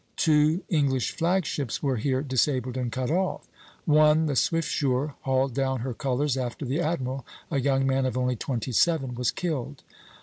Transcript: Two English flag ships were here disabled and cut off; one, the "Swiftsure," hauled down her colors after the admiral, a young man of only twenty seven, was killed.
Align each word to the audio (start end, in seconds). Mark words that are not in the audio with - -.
Two 0.17 0.63
English 0.67 1.11
flag 1.15 1.45
ships 1.45 1.83
were 1.83 1.97
here 1.97 2.23
disabled 2.23 2.75
and 2.75 2.91
cut 2.91 3.11
off; 3.11 3.47
one, 3.85 4.25
the 4.25 4.35
"Swiftsure," 4.35 5.13
hauled 5.21 5.53
down 5.53 5.81
her 5.81 5.93
colors 5.93 6.37
after 6.37 6.65
the 6.65 6.79
admiral, 6.81 7.23
a 7.51 7.59
young 7.61 7.85
man 7.85 8.07
of 8.07 8.17
only 8.17 8.35
twenty 8.35 8.71
seven, 8.71 9.13
was 9.13 9.29
killed. 9.29 9.83